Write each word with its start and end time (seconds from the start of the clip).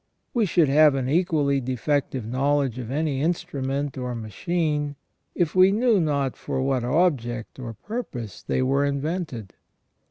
We 0.33 0.47
should 0.47 0.67
have 0.67 0.95
an 0.95 1.07
equally 1.07 1.61
defective 1.61 2.25
knowledge 2.25 2.79
of 2.79 2.89
any 2.89 3.21
instrument 3.21 3.99
or 3.99 4.15
machine, 4.15 4.95
if 5.35 5.53
we 5.53 5.71
knew 5.71 5.99
not 5.99 6.35
for 6.35 6.59
what 6.59 6.83
object 6.83 7.59
or 7.59 7.73
purpose 7.75 8.41
they 8.41 8.63
were 8.63 8.83
invented. 8.83 9.53